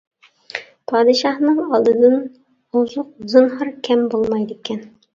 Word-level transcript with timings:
پادىشاھنىڭ 0.91 1.61
ئالدىدىن 1.67 2.17
ئوزۇق 2.17 3.15
زىنھار 3.37 3.75
كەم 3.91 4.07
بولمايدىكەن. 4.17 4.87